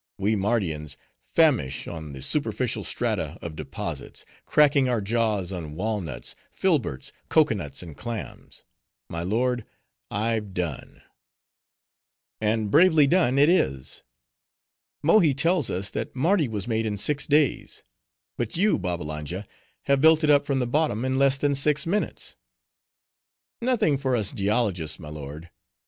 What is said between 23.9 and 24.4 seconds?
for us